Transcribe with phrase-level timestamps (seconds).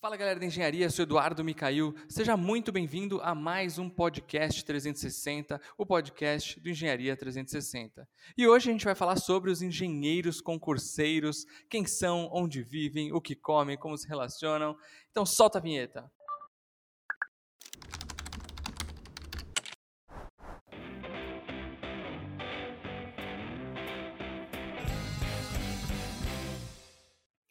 [0.00, 1.92] Fala galera da engenharia, sou Eduardo Micail.
[2.08, 8.08] Seja muito bem-vindo a mais um podcast 360, o podcast do Engenharia 360.
[8.36, 13.20] E hoje a gente vai falar sobre os engenheiros concurseiros, quem são, onde vivem, o
[13.20, 14.76] que comem, como se relacionam.
[15.10, 16.08] Então solta a vinheta.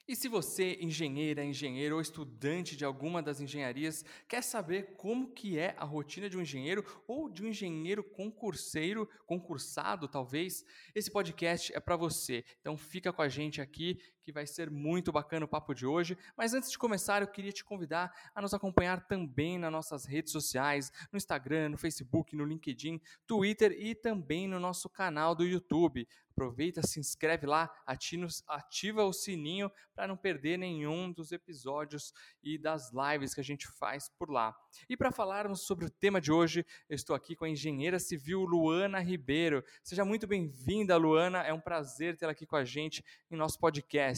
[0.08, 5.60] E se você, engenheira, engenheiro ou estudante de alguma das engenharias, quer saber como que
[5.60, 10.64] é a rotina de um engenheiro ou de um engenheiro concurseiro, concursado talvez,
[10.96, 12.46] esse podcast é para você.
[12.62, 16.18] Então fica com a gente aqui que vai ser muito bacana o papo de hoje.
[16.36, 20.34] Mas antes de começar, eu queria te convidar a nos acompanhar também nas nossas redes
[20.34, 26.06] sociais, no Instagram, no Facebook, no LinkedIn, Twitter e também no nosso canal do YouTube.
[26.38, 32.92] Aproveita, se inscreve lá, ativa o sininho para não perder nenhum dos episódios e das
[32.94, 34.56] lives que a gente faz por lá.
[34.88, 38.42] E para falarmos sobre o tema de hoje, eu estou aqui com a engenheira civil
[38.42, 39.64] Luana Ribeiro.
[39.82, 41.40] Seja muito bem-vinda, Luana.
[41.40, 44.17] É um prazer tê-la aqui com a gente em nosso podcast.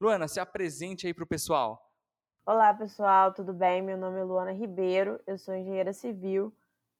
[0.00, 1.88] Luana, se apresente aí para o pessoal.
[2.46, 3.82] Olá, pessoal, tudo bem?
[3.82, 6.54] Meu nome é Luana Ribeiro, eu sou engenheira civil,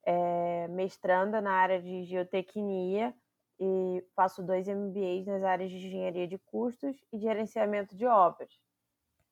[0.05, 3.15] é, mestranda na área de geotecnia
[3.59, 8.51] e faço dois MBAs nas áreas de engenharia de custos e gerenciamento de obras.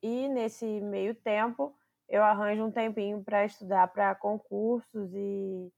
[0.03, 1.77] E nesse meio tempo,
[2.09, 5.73] eu arranjo um tempinho para estudar para concursos e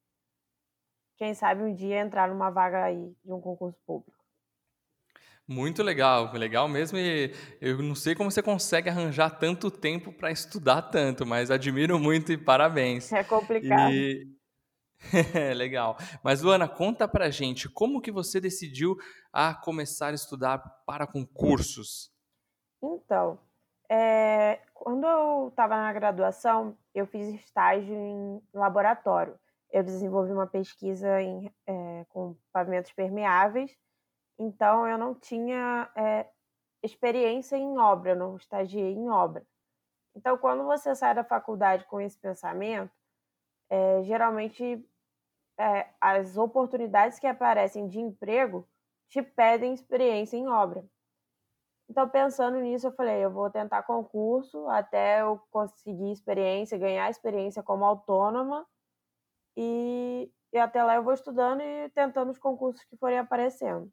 [1.16, 4.17] quem sabe um dia entrar numa vaga aí de um concurso público.
[5.48, 6.98] Muito legal, legal mesmo.
[6.98, 11.98] E eu não sei como você consegue arranjar tanto tempo para estudar tanto, mas admiro
[11.98, 13.10] muito e parabéns.
[13.10, 13.90] É complicado.
[13.90, 14.38] E
[15.56, 15.96] Legal.
[16.22, 18.96] Mas Luana, conta pra gente, como que você decidiu
[19.32, 22.12] a começar a estudar para concursos?
[22.82, 23.38] Então,
[23.88, 29.38] é, quando eu estava na graduação, eu fiz estágio em laboratório.
[29.70, 33.76] Eu desenvolvi uma pesquisa em, é, com pavimentos permeáveis,
[34.38, 36.28] então eu não tinha é,
[36.82, 39.46] experiência em obra, não estagiei em obra.
[40.14, 42.92] Então, quando você sai da faculdade com esse pensamento,
[43.70, 44.84] é, geralmente
[45.58, 48.66] é, as oportunidades que aparecem de emprego
[49.08, 50.84] te pedem experiência em obra.
[51.88, 57.62] Então, pensando nisso, eu falei, eu vou tentar concurso até eu conseguir experiência, ganhar experiência
[57.62, 58.66] como autônoma
[59.56, 63.90] e, e até lá eu vou estudando e tentando os concursos que forem aparecendo.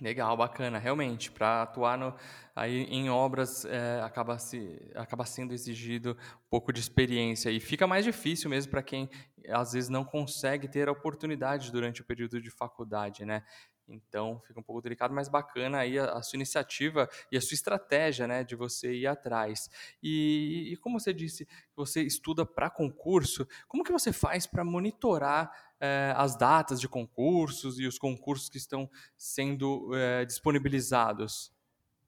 [0.00, 0.78] Legal, bacana.
[0.78, 2.14] Realmente, para atuar no,
[2.54, 7.86] aí em obras é, acaba, se, acaba sendo exigido um pouco de experiência e fica
[7.86, 9.08] mais difícil mesmo para quem
[9.48, 13.42] às vezes não consegue ter a oportunidade durante o período de faculdade, né?
[13.88, 17.54] Então fica um pouco delicado, mas bacana aí a, a sua iniciativa e a sua
[17.54, 19.68] estratégia, né, de você ir atrás.
[20.02, 25.50] E, e como você disse, você estuda para concurso, como que você faz para monitorar
[25.80, 31.54] eh, as datas de concursos e os concursos que estão sendo eh, disponibilizados?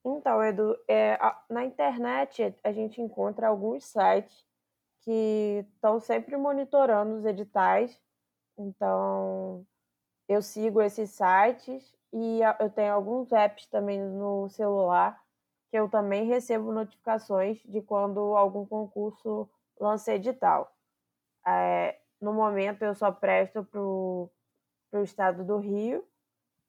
[0.05, 1.19] Então, Edu, é,
[1.51, 4.47] na internet a gente encontra alguns sites
[5.03, 8.01] que estão sempre monitorando os editais.
[8.57, 9.67] Então,
[10.29, 15.21] eu sigo esses sites e eu tenho alguns apps também no celular
[15.71, 20.75] que eu também recebo notificações de quando algum concurso lança edital.
[21.47, 24.31] É, no momento eu só presto para o
[25.03, 26.05] estado do Rio,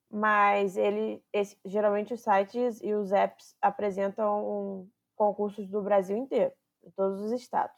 [0.09, 6.53] mas ele esse, geralmente os sites e os apps apresentam concursos do Brasil inteiro,
[6.83, 7.77] de todos os estados.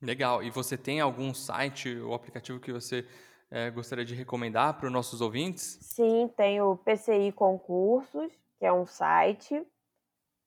[0.00, 0.42] Legal.
[0.42, 3.06] E você tem algum site ou aplicativo que você
[3.50, 5.78] é, gostaria de recomendar para os nossos ouvintes?
[5.80, 9.66] Sim, tem o PCI Concursos, que é um site.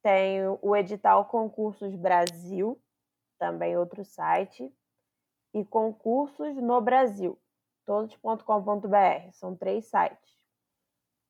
[0.02, 2.82] Tem o Edital Concursos Brasil,
[3.38, 4.72] também outro site
[5.54, 7.40] e concursos no Brasil,
[7.86, 9.32] todos.com.br.
[9.34, 10.38] São três sites.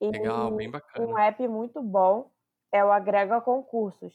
[0.02, 1.08] E Legal, bem bacana.
[1.08, 2.30] Um app muito bom
[2.72, 4.14] é o Agrega Concursos.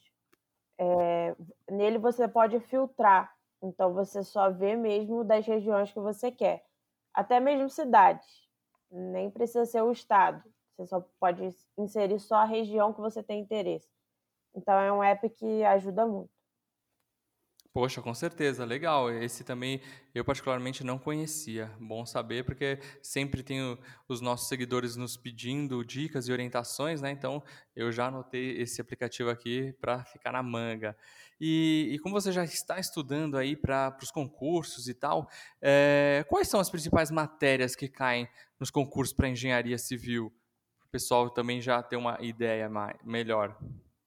[0.79, 1.35] É,
[1.71, 3.33] nele você pode filtrar,
[3.63, 6.65] então você só vê mesmo das regiões que você quer,
[7.15, 8.27] até mesmo cidades,
[8.91, 10.43] nem precisa ser o estado,
[10.77, 11.49] você só pode
[11.79, 13.89] inserir só a região que você tem interesse.
[14.55, 16.42] Então é um app que ajuda muito.
[17.75, 19.11] Poxa, com certeza, legal.
[19.11, 19.81] Esse também
[20.15, 21.71] eu particularmente não conhecia.
[21.81, 27.11] Bom saber, porque sempre tenho os nossos seguidores nos pedindo dicas e orientações, né?
[27.11, 27.43] Então
[27.75, 30.95] eu já anotei esse aplicativo aqui para ficar na manga.
[31.41, 35.29] E, e, como você já está estudando aí para os concursos e tal,
[35.61, 38.29] é, quais são as principais matérias que caem
[38.61, 40.27] nos concursos para engenharia civil?
[40.87, 43.59] O pessoal também já ter uma ideia mais, melhor.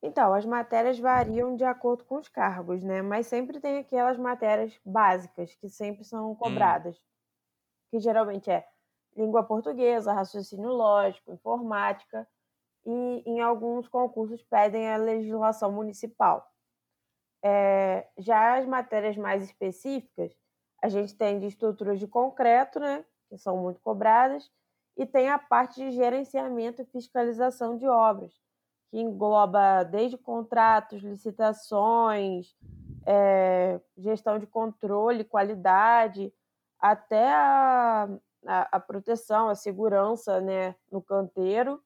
[0.06, 3.02] Então, as matérias variam de acordo com os cargos, né?
[3.02, 7.02] Mas sempre tem aquelas matérias básicas que sempre são Hum, cobradas,
[7.92, 8.68] que geralmente é
[9.18, 12.28] língua portuguesa, raciocínio lógico, informática,
[12.86, 16.48] e em alguns concursos pedem a legislação municipal.
[17.44, 20.36] É, já as matérias mais específicas,
[20.84, 23.06] a gente tem de estruturas de concreto, né?
[23.30, 24.52] Que são muito cobradas,
[24.98, 28.34] e tem a parte de gerenciamento e fiscalização de obras,
[28.89, 32.55] que engloba desde contratos, licitações,
[33.05, 36.33] é, gestão de controle, qualidade,
[36.79, 38.07] até a,
[38.45, 41.81] a, a, proteção, a segurança né, no canteiro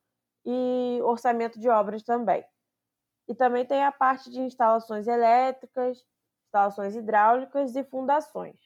[0.45, 2.43] e orçamento de obras também.
[3.27, 6.05] E também tem a parte de instalações elétricas,
[6.45, 8.57] instalações hidráulicas e fundações.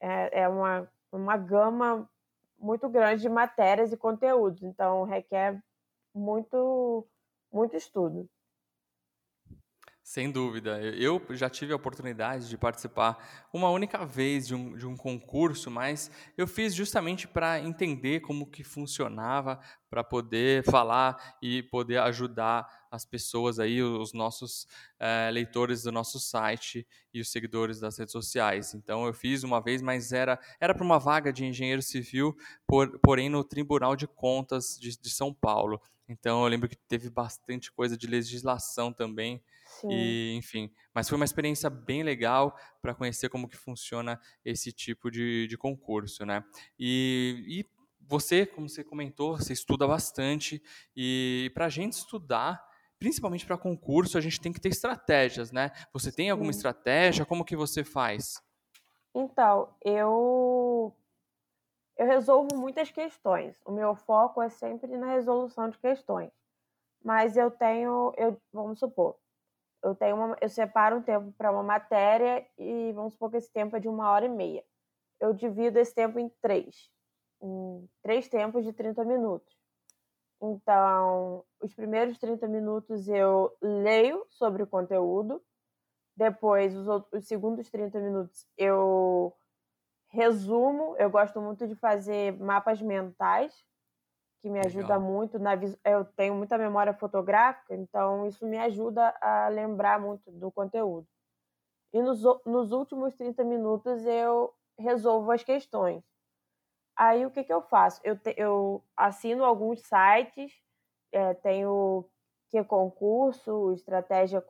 [0.00, 2.08] É, é uma, uma gama
[2.58, 5.62] muito grande de matérias e conteúdos, então requer
[6.14, 7.06] muito,
[7.52, 8.28] muito estudo.
[10.04, 10.80] Sem dúvida.
[10.80, 15.70] Eu já tive a oportunidade de participar uma única vez de um, de um concurso,
[15.70, 22.66] mas eu fiz justamente para entender como que funcionava, para poder falar e poder ajudar
[22.90, 24.66] as pessoas aí, os nossos
[24.98, 28.74] é, leitores do nosso site e os seguidores das redes sociais.
[28.74, 32.98] Então eu fiz uma vez, mas era era para uma vaga de engenheiro civil, por,
[32.98, 35.80] porém no Tribunal de Contas de, de São Paulo.
[36.08, 39.88] Então eu lembro que teve bastante coisa de legislação também Sim.
[39.90, 45.10] e, enfim, mas foi uma experiência bem legal para conhecer como que funciona esse tipo
[45.10, 46.44] de, de concurso, né?
[46.78, 50.62] E, e você, como você comentou, você estuda bastante
[50.94, 52.62] e para a gente estudar,
[52.98, 55.70] principalmente para concurso, a gente tem que ter estratégias, né?
[55.92, 56.58] Você tem alguma Sim.
[56.58, 57.24] estratégia?
[57.24, 58.34] Como que você faz?
[59.14, 60.94] Então, eu
[62.02, 63.56] eu resolvo muitas questões.
[63.64, 66.32] O meu foco é sempre na resolução de questões.
[67.02, 69.16] Mas eu tenho, eu, vamos supor,
[69.82, 73.52] eu tenho uma, eu separo um tempo para uma matéria e vamos supor que esse
[73.52, 74.64] tempo é de uma hora e meia.
[75.20, 76.90] Eu divido esse tempo em três,
[77.40, 79.56] em três tempos de 30 minutos.
[80.40, 85.40] Então, os primeiros 30 minutos eu leio sobre o conteúdo,
[86.16, 89.32] depois os, outros, os segundos 30 minutos eu
[90.12, 90.94] resumo.
[90.98, 93.52] Eu gosto muito de fazer mapas mentais,
[94.42, 95.00] que me ajuda Legal.
[95.00, 95.38] muito.
[95.38, 95.52] Na,
[95.84, 101.06] eu tenho muita memória fotográfica, então isso me ajuda a lembrar muito do conteúdo.
[101.92, 106.02] E nos, nos últimos 30 minutos eu resolvo as questões.
[106.96, 108.00] Aí o que, que eu faço?
[108.04, 110.52] Eu, te, eu assino alguns sites,
[111.10, 112.08] é, tenho
[112.50, 114.44] que concurso, estratégia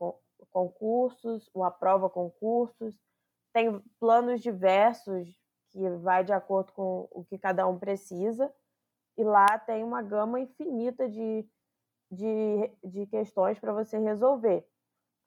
[0.50, 2.98] concursos, o aprova concursos,
[3.52, 5.41] tem planos diversos
[5.72, 8.52] que vai de acordo com o que cada um precisa,
[9.16, 11.46] e lá tem uma gama infinita de,
[12.10, 14.66] de, de questões para você resolver.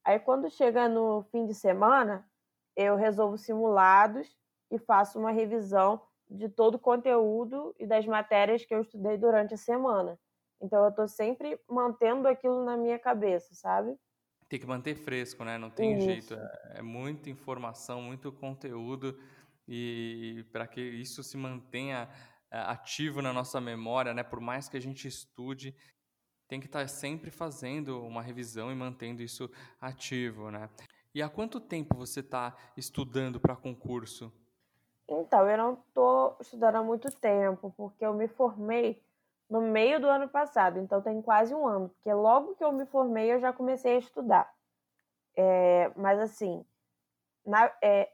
[0.03, 2.27] Aí quando chega no fim de semana,
[2.75, 4.27] eu resolvo simulados
[4.71, 9.53] e faço uma revisão de todo o conteúdo e das matérias que eu estudei durante
[9.53, 10.19] a semana.
[10.61, 13.95] Então eu estou sempre mantendo aquilo na minha cabeça, sabe?
[14.47, 15.57] Tem que manter fresco, né?
[15.57, 16.05] Não tem Isso.
[16.05, 16.33] jeito.
[16.35, 19.17] É, é muita informação, muito conteúdo
[19.67, 22.09] e para que isso se mantenha
[22.51, 24.23] é, ativo na nossa memória, né?
[24.23, 25.75] Por mais que a gente estude,
[26.47, 30.69] tem que estar tá sempre fazendo uma revisão e mantendo isso ativo, né?
[31.13, 34.31] E há quanto tempo você está estudando para concurso?
[35.07, 39.01] Então, eu não estou estudando há muito tempo, porque eu me formei
[39.49, 42.85] no meio do ano passado, então tem quase um ano, porque logo que eu me
[42.87, 44.53] formei eu já comecei a estudar.
[45.37, 46.65] É, mas assim,
[47.45, 48.11] na, é,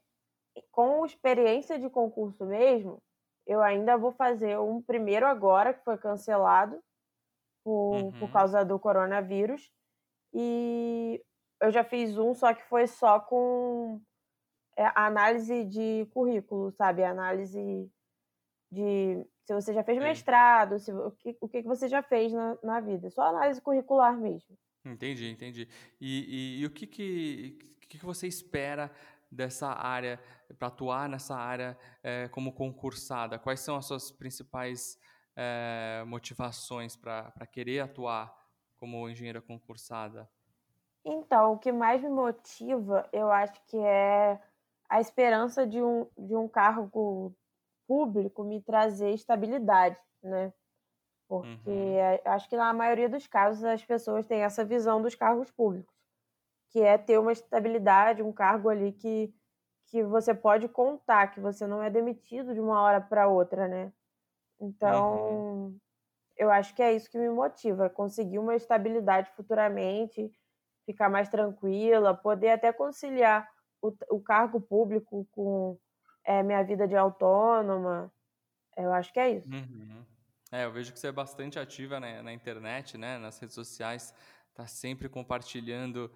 [0.72, 3.02] com experiência de concurso mesmo,
[3.46, 6.82] eu ainda vou fazer um primeiro agora, que foi cancelado
[7.64, 8.12] por, Uhum.
[8.14, 9.72] por causa do coronavírus,
[10.34, 11.24] e
[11.62, 14.02] eu já fiz um, só que foi só com
[14.78, 17.04] é, análise de currículo, sabe?
[17.04, 17.92] Análise
[18.72, 20.08] de se você já fez Sei.
[20.08, 23.10] mestrado, se, o, que, o que você já fez na, na vida.
[23.10, 24.58] Só análise curricular mesmo.
[24.86, 25.68] Entendi, entendi.
[26.00, 28.90] E, e, e o que, que que você espera
[29.32, 30.20] dessa área,
[30.60, 33.40] para atuar nessa área eh, como concursada?
[33.40, 34.98] Quais são as suas principais
[35.36, 38.36] eh, motivações para querer atuar
[38.78, 40.30] como engenheira concursada?
[41.04, 44.40] Então, o que mais me motiva, eu acho que é
[44.90, 47.36] a esperança de um, de um cargo
[47.88, 50.54] público me trazer estabilidade, né?
[51.30, 51.72] Porque Uhum.
[51.72, 55.96] é, acho que na maioria dos casos as pessoas têm essa visão dos cargos públicos,
[56.72, 59.34] que é ter uma estabilidade, um cargo ali que,
[59.88, 63.92] que você pode contar, que você não é demitido de uma hora para outra, né?
[64.60, 64.70] Uhum.
[64.70, 65.76] Então,
[66.38, 70.32] eu acho que é isso que me motiva, conseguir uma estabilidade futuramente
[70.86, 73.48] ficar mais tranquila, poder até conciliar
[73.82, 75.78] o, o cargo público com
[76.24, 78.12] é, minha vida de autônoma.
[78.76, 79.50] Eu acho que é isso.
[79.50, 80.06] Uhum.
[80.52, 84.14] É, eu vejo que você é bastante ativa né, na internet, né, nas redes sociais,
[84.50, 86.12] está sempre compartilhando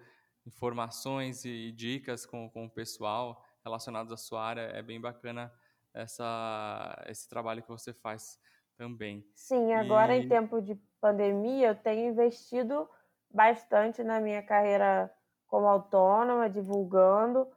[0.46, 4.62] informações e dicas com, com o pessoal relacionados à sua área.
[4.62, 5.52] É bem bacana
[5.92, 8.38] essa, esse trabalho que você faz
[8.76, 9.26] também.
[9.34, 10.24] Sim, agora e...
[10.24, 12.88] em tempo de pandemia, eu tenho investido
[13.30, 15.12] bastante na minha carreira
[15.46, 17.48] como autônoma, divulgando,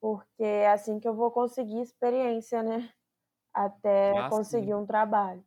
[0.00, 2.92] porque é assim que eu vou conseguir experiência, né?
[3.52, 4.74] Até ah, conseguir sim.
[4.74, 5.44] um trabalho.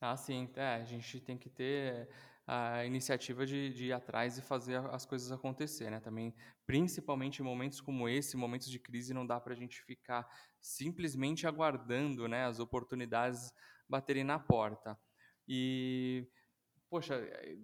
[0.00, 0.50] Ah, sim.
[0.56, 2.08] É, a gente tem que ter
[2.46, 6.00] a iniciativa de, de ir atrás e fazer as coisas acontecer, né?
[6.00, 6.34] Também,
[6.66, 10.28] principalmente em momentos como esse, momentos de crise, não dá para a gente ficar
[10.60, 13.52] simplesmente aguardando, né, as oportunidades
[13.88, 14.98] baterem na porta.
[15.46, 16.26] E,
[16.88, 17.14] poxa,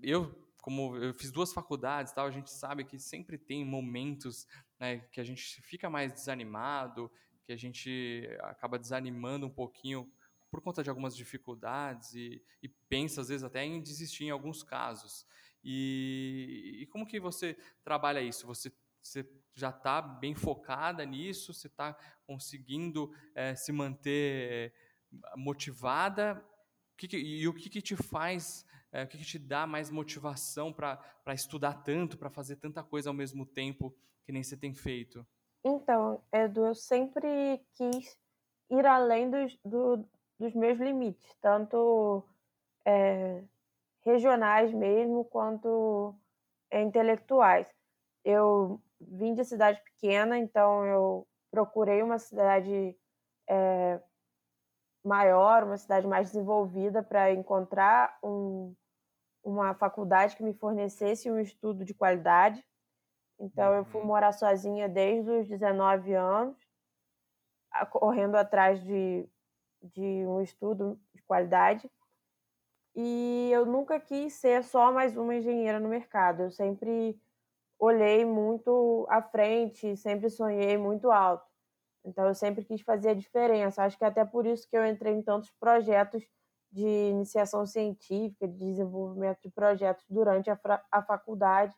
[0.03, 4.47] eu como eu fiz duas faculdades, tal, a gente sabe que sempre tem momentos
[4.79, 7.11] né, que a gente fica mais desanimado,
[7.45, 10.13] que a gente acaba desanimando um pouquinho
[10.51, 14.63] por conta de algumas dificuldades e, e pensa às vezes até em desistir em alguns
[14.63, 15.27] casos.
[15.63, 18.47] E, e como que você trabalha isso?
[18.47, 21.53] Você, você já está bem focada nisso?
[21.53, 21.95] Você está
[22.27, 24.73] conseguindo é, se manter
[25.37, 26.45] motivada?
[26.95, 29.67] O que que, e o que, que te faz, é, o que, que te dá
[29.67, 34.57] mais motivação para estudar tanto, para fazer tanta coisa ao mesmo tempo que nem você
[34.57, 35.27] tem feito?
[35.65, 38.17] Então, Edu, eu sempre quis
[38.71, 42.25] ir além dos, do, dos meus limites, tanto
[42.85, 43.43] é,
[44.03, 46.15] regionais mesmo, quanto
[46.71, 47.67] é, intelectuais.
[48.25, 52.97] Eu vim de cidade pequena, então eu procurei uma cidade
[53.49, 54.01] é,
[55.05, 58.75] maior, uma cidade mais desenvolvida para encontrar um,
[59.43, 62.65] uma faculdade que me fornecesse um estudo de qualidade.
[63.41, 64.07] Então eu fui uhum.
[64.07, 66.57] morar sozinha desde os 19 anos,
[67.91, 69.29] correndo atrás de
[69.83, 71.91] de um estudo de qualidade.
[72.95, 76.43] E eu nunca quis ser só mais uma engenheira no mercado.
[76.43, 77.21] Eu sempre
[77.79, 81.47] olhei muito à frente, sempre sonhei muito alto.
[82.05, 83.85] Então eu sempre quis fazer a diferença.
[83.85, 86.25] Acho que é até por isso que eu entrei em tantos projetos
[86.71, 90.59] de iniciação científica, de desenvolvimento de projetos durante a,
[90.91, 91.75] a faculdade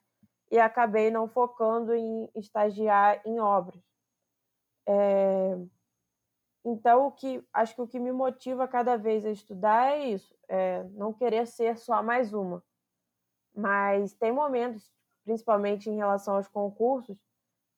[0.50, 3.80] e acabei não focando em estagiar em obras.
[4.86, 5.56] É,
[6.64, 10.34] então, o que acho que o que me motiva cada vez a estudar é isso,
[10.48, 12.62] é não querer ser só mais uma.
[13.54, 14.92] Mas tem momentos,
[15.24, 17.18] principalmente em relação aos concursos,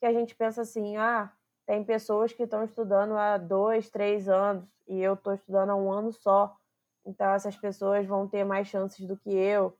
[0.01, 1.33] que a gente pensa assim: ah,
[1.67, 5.93] tem pessoas que estão estudando há dois, três anos e eu estou estudando há um
[5.93, 6.57] ano só.
[7.07, 9.77] Então, essas pessoas vão ter mais chances do que eu.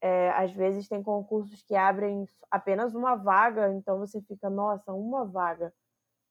[0.00, 5.24] É, às vezes, tem concursos que abrem apenas uma vaga, então você fica, nossa, uma
[5.24, 5.72] vaga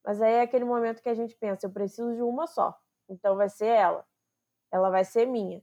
[0.04, 2.78] mas aí é aquele momento que a gente pensa, eu preciso de uma só.
[3.08, 4.04] Então vai ser ela.
[4.70, 5.62] Ela vai ser minha.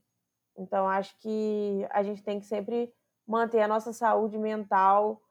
[0.56, 2.92] Então acho que a gente tem que sempre
[3.26, 5.22] manter a nossa saúde mental,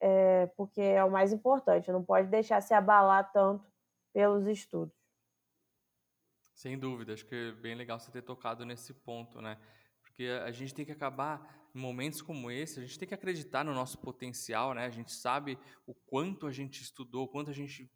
[0.00, 1.92] é, porque é o mais importante.
[1.92, 3.70] Não pode deixar se abalar tanto
[4.12, 4.96] pelos estudos.
[6.54, 9.56] Sem dúvida, acho que é bem legal você ter tocado nesse ponto, né?
[10.02, 13.64] Porque a gente tem que acabar em momentos como esse, a gente tem que acreditar
[13.64, 14.84] no nosso potencial, né?
[14.84, 17.88] A gente sabe o quanto a gente estudou, o quanto a gente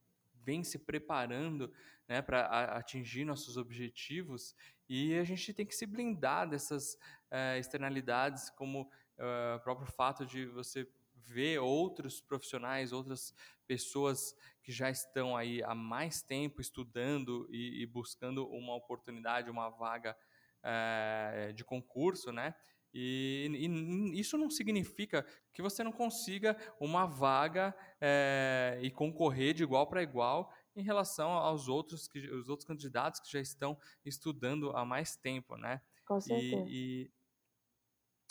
[0.44, 1.72] vem se preparando
[2.08, 2.46] né, para
[2.76, 4.54] atingir nossos objetivos
[4.88, 6.94] e a gente tem que se blindar dessas
[7.30, 13.34] uh, externalidades, como uh, o próprio fato de você ver outros profissionais, outras
[13.66, 19.70] pessoas que já estão aí há mais tempo estudando e, e buscando uma oportunidade, uma
[19.70, 20.16] vaga
[20.62, 22.54] uh, de concurso, né?
[22.94, 29.62] E, e, isso não significa que você não consiga uma vaga é, e concorrer de
[29.62, 34.74] igual para igual em relação aos outros, que, os outros candidatos que já estão estudando
[34.76, 35.80] há mais tempo, né?
[36.06, 36.64] Com certeza.
[36.68, 37.10] E,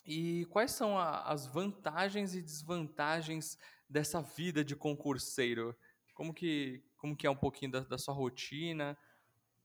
[0.05, 5.75] e, e quais são a, as vantagens e desvantagens dessa vida de concurseiro?
[6.13, 8.97] Como que, como que é um pouquinho da, da sua rotina?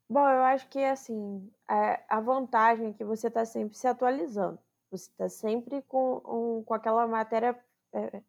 [0.08, 4.58] Bom, eu acho que assim, é, a vantagem é que você está sempre se atualizando.
[4.90, 7.58] Você está sempre com, um, com aquela matéria,
[7.92, 8.22] é,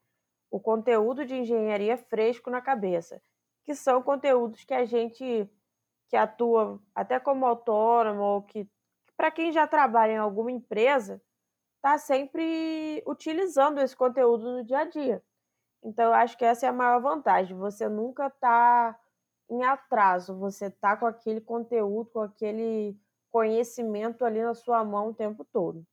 [0.49, 3.21] o conteúdo de engenharia fresco na cabeça,
[3.63, 5.49] que são conteúdos que a gente
[6.07, 8.67] que atua até como autônomo ou que,
[9.15, 11.21] para quem já trabalha em alguma empresa,
[11.75, 15.23] está sempre utilizando esse conteúdo no dia a dia.
[15.83, 17.57] Então, eu acho que essa é a maior vantagem.
[17.57, 18.97] Você nunca está
[19.49, 22.97] em atraso, você está com aquele conteúdo, com aquele
[23.29, 25.85] conhecimento ali na sua mão o tempo todo.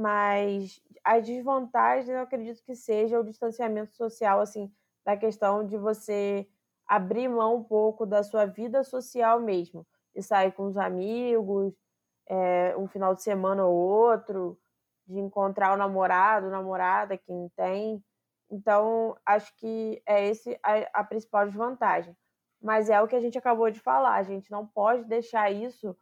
[0.00, 4.72] Mas as desvantagens eu acredito que seja o distanciamento social, assim,
[5.04, 6.48] da questão de você
[6.86, 11.74] abrir mão um pouco da sua vida social mesmo, de sair com os amigos,
[12.26, 14.58] é, um final de semana ou outro,
[15.06, 18.02] de encontrar o namorado, namorada, quem tem.
[18.50, 22.16] Então, acho que é esse a, a principal desvantagem.
[22.60, 25.94] Mas é o que a gente acabou de falar, a gente não pode deixar isso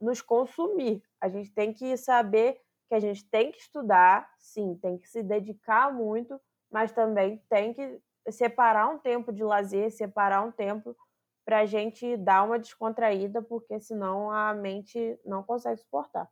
[0.00, 1.02] nos consumir.
[1.20, 2.60] A gente tem que saber
[2.92, 6.38] que a gente tem que estudar, sim, tem que se dedicar muito,
[6.70, 7.98] mas também tem que
[8.30, 10.94] separar um tempo de lazer, separar um tempo
[11.42, 16.30] para a gente dar uma descontraída, porque senão a mente não consegue suportar.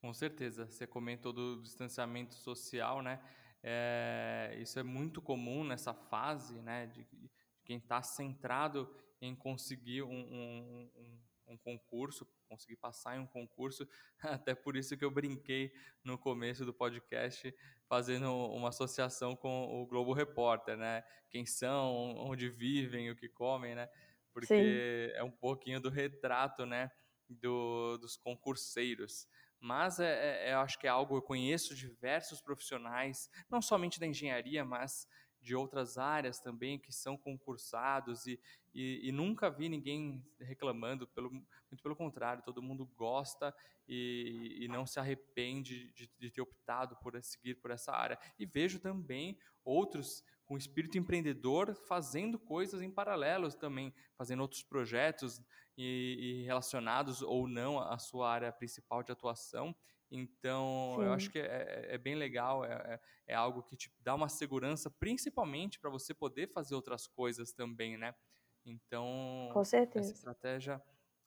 [0.00, 0.64] Com certeza.
[0.64, 3.20] Você comentou do distanciamento social, né?
[3.62, 6.86] É, isso é muito comum nessa fase, né?
[6.86, 7.30] De, de
[7.66, 8.88] quem está centrado
[9.20, 11.20] em conseguir um, um, um,
[11.52, 13.88] um concurso, conseguir passar em um concurso.
[14.44, 15.72] Até por isso que eu brinquei
[16.04, 17.54] no começo do podcast,
[17.88, 21.04] fazendo uma associação com o Globo Repórter, né?
[21.30, 23.88] Quem são, onde vivem, o que comem, né?
[24.32, 25.18] Porque Sim.
[25.18, 26.90] é um pouquinho do retrato, né?
[27.28, 29.26] Do, dos concurseiros
[29.62, 34.06] mas é, é, eu acho que é algo eu conheço diversos profissionais, não somente da
[34.08, 35.06] engenharia, mas
[35.42, 38.40] de outras áreas também que são concursados e,
[38.72, 43.54] e, e nunca vi ninguém reclamando, pelo, muito pelo contrário, todo mundo gosta
[43.88, 48.18] e, e não se arrepende de, de, ter optado por seguir por essa área.
[48.38, 55.40] E vejo também outros com espírito empreendedor fazendo coisas em paralelo também, fazendo outros projetos
[55.76, 59.74] e, e relacionados ou não à sua área principal de atuação
[60.14, 61.04] então, Sim.
[61.04, 64.14] eu acho que é, é, é bem legal, é, é, é algo que te dá
[64.14, 68.14] uma segurança, principalmente para você poder fazer outras coisas também, né?
[68.62, 70.10] Então, Com certeza.
[70.10, 70.82] essa estratégia,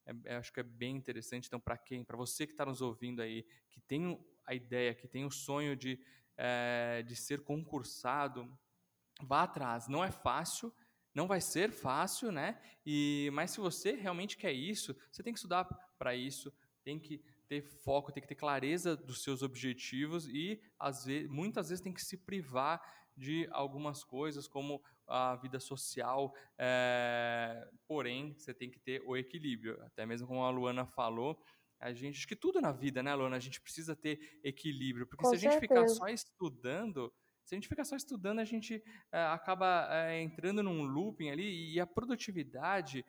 [0.06, 1.48] é, acho que é bem interessante.
[1.48, 5.08] Então, para quem, para você que está nos ouvindo aí, que tem a ideia, que
[5.08, 6.00] tem o sonho de,
[6.38, 8.48] é, de ser concursado,
[9.24, 9.88] vá atrás.
[9.88, 10.72] Não é fácil,
[11.12, 12.62] não vai ser fácil, né?
[12.86, 15.66] E, mas se você realmente quer isso, você tem que estudar
[15.98, 21.06] para isso, tem que ter foco, tem que ter clareza dos seus objetivos e às
[21.06, 22.82] vezes, muitas vezes tem que se privar
[23.16, 29.82] de algumas coisas como a vida social, é, porém você tem que ter o equilíbrio.
[29.84, 31.42] Até mesmo como a Luana falou,
[31.80, 33.36] a gente acho que tudo na vida, né, Luana?
[33.36, 37.58] A gente precisa ter equilíbrio, porque Com se a gente ficar só estudando, se a
[37.58, 41.88] gente ficar só estudando, a gente é, acaba é, entrando num looping ali e a
[41.88, 43.06] produtividade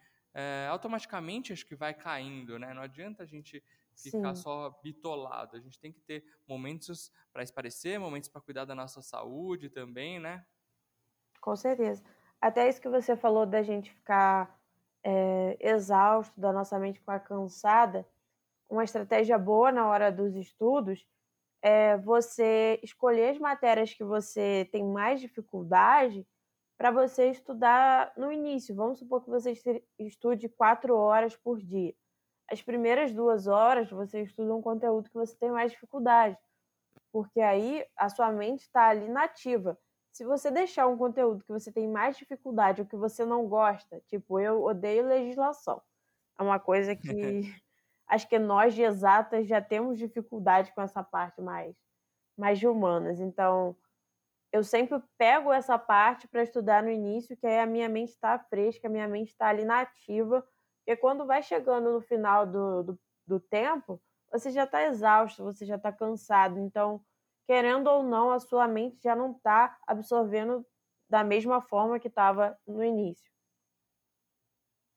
[0.68, 2.74] automaticamente acho que vai caindo, né?
[2.74, 3.64] Não adianta a gente
[3.96, 4.42] ficar Sim.
[4.42, 5.56] só bitolado.
[5.56, 10.20] A gente tem que ter momentos para esparecer, momentos para cuidar da nossa saúde também,
[10.20, 10.44] né?
[11.40, 12.02] Com certeza.
[12.40, 14.60] Até isso que você falou da gente ficar
[15.02, 18.06] é, exausto, da nossa mente ficar cansada,
[18.68, 21.06] uma estratégia boa na hora dos estudos
[21.62, 26.26] é você escolher as matérias que você tem mais dificuldade
[26.76, 28.74] para você estudar no início.
[28.74, 29.54] Vamos supor que você
[29.98, 31.94] estude quatro horas por dia
[32.50, 36.38] as primeiras duas horas você estuda um conteúdo que você tem mais dificuldade,
[37.12, 39.78] porque aí a sua mente está ali nativa.
[40.12, 44.00] Se você deixar um conteúdo que você tem mais dificuldade ou que você não gosta,
[44.08, 45.82] tipo, eu odeio legislação.
[46.38, 47.04] É uma coisa que
[48.08, 51.76] acho que nós de exatas já temos dificuldade com essa parte mais,
[52.36, 53.20] mais de humanas.
[53.20, 53.76] Então,
[54.52, 58.38] eu sempre pego essa parte para estudar no início, que aí a minha mente está
[58.38, 60.46] fresca, a minha mente está ali nativa
[60.86, 65.66] porque quando vai chegando no final do, do, do tempo, você já está exausto, você
[65.66, 66.60] já está cansado.
[66.60, 67.04] Então,
[67.44, 70.64] querendo ou não, a sua mente já não está absorvendo
[71.10, 73.28] da mesma forma que estava no início.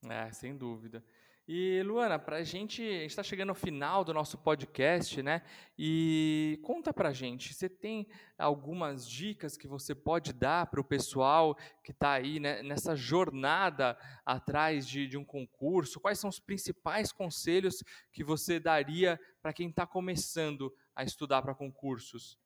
[0.08, 1.04] É, sem dúvida.
[1.52, 5.42] E Luana, para a gente, está chegando ao final do nosso podcast, né?
[5.76, 8.06] E conta para a gente, você tem
[8.38, 13.98] algumas dicas que você pode dar para o pessoal que está aí né, nessa jornada
[14.24, 15.98] atrás de, de um concurso?
[15.98, 17.82] Quais são os principais conselhos
[18.12, 22.38] que você daria para quem está começando a estudar para concursos?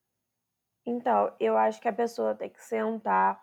[0.83, 3.39] Então, eu acho que a pessoa tem que sentar,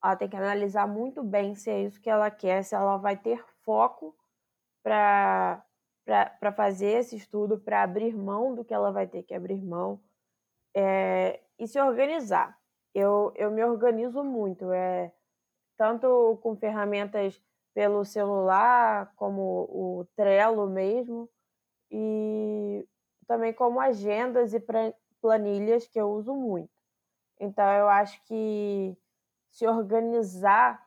[0.00, 3.16] ela tem que analisar muito bem se é isso que ela quer, se ela vai
[3.16, 4.16] ter foco
[4.82, 5.62] para
[6.56, 10.00] fazer esse estudo, para abrir mão do que ela vai ter que abrir mão
[10.74, 12.58] é, e se organizar.
[12.94, 15.12] Eu, eu me organizo muito, é,
[15.76, 17.40] tanto com ferramentas
[17.72, 21.28] pelo celular, como o Trello mesmo,
[21.90, 22.86] e
[23.26, 24.62] também como agendas e
[25.20, 26.70] planilhas que eu uso muito.
[27.38, 28.96] Então, eu acho que
[29.50, 30.84] se organizar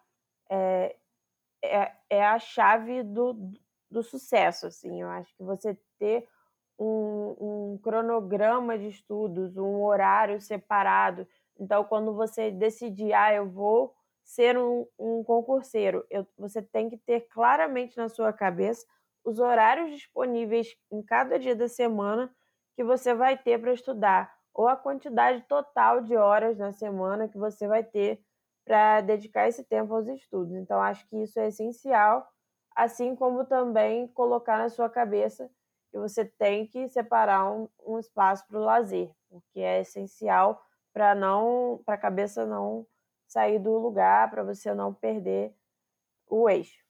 [0.50, 0.96] é,
[1.64, 3.34] é, é a chave do,
[3.94, 5.02] do sucesso, assim.
[5.02, 6.28] Eu acho que você ter
[6.78, 11.28] um, um cronograma de estudos, um horário separado.
[11.60, 16.98] Então, quando você decidir, ah, eu vou ser um, um concurseiro, eu, você tem que
[16.98, 18.86] ter claramente na sua cabeça
[19.24, 22.34] os horários disponíveis em cada dia da semana
[22.76, 27.38] que você vai ter para estudar, ou a quantidade total de horas na semana que
[27.38, 28.20] você vai ter
[28.66, 30.54] para dedicar esse tempo aos estudos.
[30.56, 32.28] Então, acho que isso é essencial,
[32.76, 35.50] assim como também colocar na sua cabeça
[35.92, 41.14] que você tem que separar um, um espaço para o lazer, porque é essencial para
[41.14, 42.86] não, para a cabeça não
[43.28, 45.56] sair do lugar, para você não perder
[46.28, 46.84] o eixo.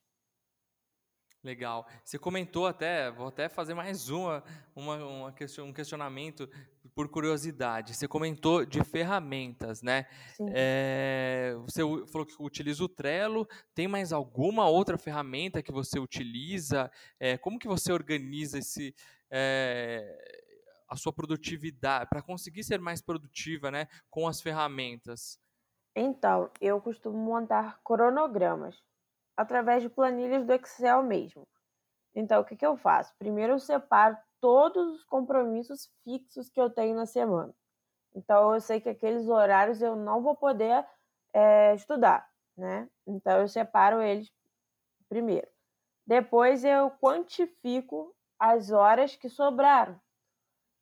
[1.44, 1.86] Legal.
[2.04, 4.42] Você comentou até, vou até fazer mais uma,
[4.74, 6.50] uma, uma question, um questionamento
[6.94, 7.96] por curiosidade.
[7.96, 10.06] Você comentou de ferramentas, né?
[10.54, 13.48] É, você falou que utiliza o Trello.
[13.74, 16.92] Tem mais alguma outra ferramenta que você utiliza?
[17.20, 18.96] É, como que você organiza esse,
[19.30, 20.18] é,
[20.88, 25.40] a sua produtividade para conseguir ser mais produtiva, né, com as ferramentas?
[25.96, 28.82] Então, eu costumo montar cronogramas
[29.38, 31.48] através de planilhas do Excel mesmo.
[32.16, 33.14] Então, o que, que eu faço?
[33.18, 37.56] Primeiro, eu separo todos os compromissos fixos que eu tenho na semana.
[38.14, 40.86] Então, eu sei que aqueles horários eu não vou poder
[41.32, 42.90] é, estudar, né?
[43.08, 44.30] Então, eu separo eles
[45.08, 45.48] primeiro.
[46.06, 49.98] Depois, eu quantifico as horas que sobraram.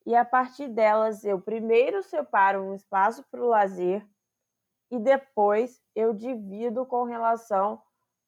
[0.08, 4.04] E a partir delas, eu primeiro separo um espaço para o lazer
[4.89, 7.80] e depois eu divido com relação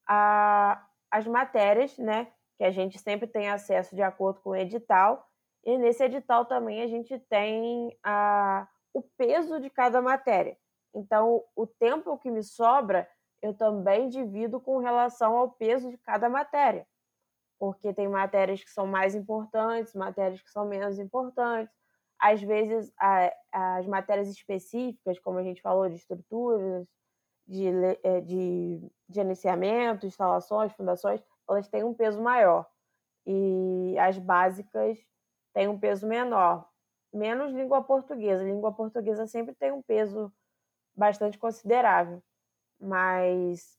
[0.08, 2.32] a, as matérias, né?
[2.58, 5.28] Que a gente sempre tem acesso de acordo com o edital.
[5.64, 10.58] E nesse edital também a gente tem a, o peso de cada matéria.
[10.94, 13.08] Então, o tempo que me sobra,
[13.42, 16.86] eu também divido com relação ao peso de cada matéria.
[17.58, 21.74] Porque tem matérias que são mais importantes, matérias que são menos importantes.
[22.20, 26.88] Às vezes, a, as matérias específicas, como a gente falou, de estruturas,
[27.48, 27.68] de,
[28.04, 32.66] eh, de gerenciamento, instalações, fundações, elas têm um peso maior.
[33.26, 34.98] E as básicas
[35.54, 36.68] têm um peso menor.
[37.14, 38.44] Menos língua portuguesa.
[38.44, 40.34] Língua portuguesa sempre tem um peso
[40.96, 42.22] bastante considerável.
[42.80, 43.78] Mas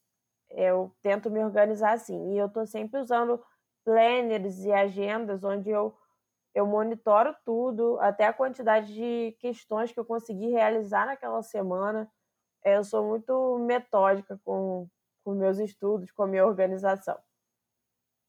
[0.51, 2.33] eu tento me organizar assim.
[2.33, 3.43] E eu estou sempre usando
[3.85, 5.95] planners e agendas onde eu,
[6.55, 12.11] eu monitoro tudo, até a quantidade de questões que eu consegui realizar naquela semana
[12.65, 14.89] eu sou muito metódica com,
[15.23, 17.19] com meus estudos, com a minha organização.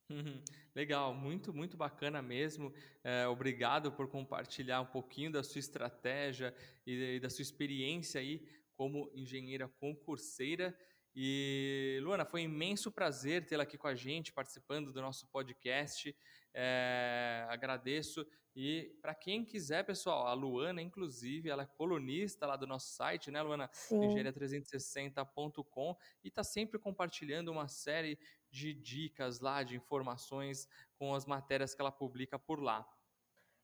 [0.10, 0.42] Uhum.
[0.76, 2.74] Legal, muito, muito bacana mesmo.
[3.04, 6.54] É, obrigado por compartilhar um pouquinho da sua estratégia
[6.86, 10.78] e, e da sua experiência aí como engenheira concurseira.
[11.16, 16.16] E, Luana, foi um imenso prazer tê-la aqui com a gente, participando do nosso podcast.
[16.54, 22.66] É, agradeço e para quem quiser, pessoal, a Luana, inclusive, ela é colunista lá do
[22.66, 23.70] nosso site, né, Luana?
[23.92, 28.18] engenharia360.com e está sempre compartilhando uma série
[28.56, 32.88] de dicas lá, de informações com as matérias que ela publica por lá.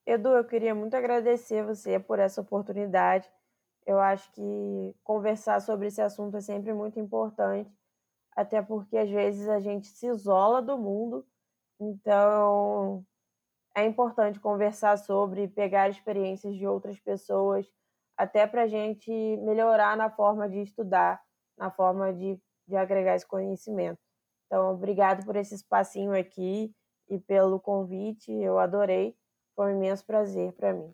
[0.06, 3.32] Edu, eu queria muito agradecer você por essa oportunidade.
[3.86, 7.72] Eu acho que conversar sobre esse assunto é sempre muito importante,
[8.36, 11.26] até porque às vezes a gente se isola do mundo.
[11.80, 13.06] Então,
[13.74, 17.66] é importante conversar sobre, pegar experiências de outras pessoas,
[18.18, 21.24] até para a gente melhorar na forma de estudar,
[21.58, 24.11] na forma de, de agregar esse conhecimento.
[24.52, 26.76] Então, obrigado por esse espacinho aqui
[27.08, 29.16] e pelo convite, eu adorei,
[29.56, 30.94] foi um imenso prazer para mim.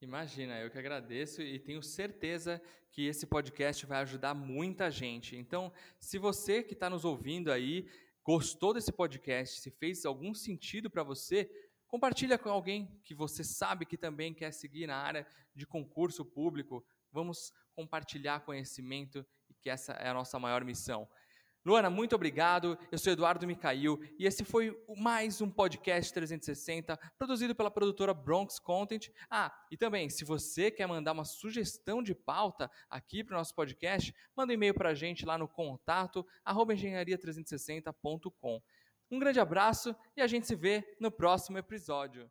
[0.00, 5.36] Imagina, eu que agradeço e tenho certeza que esse podcast vai ajudar muita gente.
[5.36, 7.88] Então, se você que está nos ouvindo aí
[8.28, 9.58] Gostou desse podcast?
[9.58, 11.50] Se fez algum sentido para você?
[11.86, 16.84] Compartilha com alguém que você sabe que também quer seguir na área de concurso público.
[17.10, 21.08] Vamos compartilhar conhecimento e que essa é a nossa maior missão.
[21.66, 22.78] Luana, muito obrigado.
[22.90, 28.58] Eu sou Eduardo Micail e esse foi mais um podcast 360 produzido pela produtora Bronx
[28.58, 29.10] Content.
[29.28, 33.54] Ah, e também, se você quer mandar uma sugestão de pauta aqui para o nosso
[33.54, 38.62] podcast, manda um e-mail para a gente lá no contato engenharia360.com.
[39.10, 42.30] Um grande abraço e a gente se vê no próximo episódio.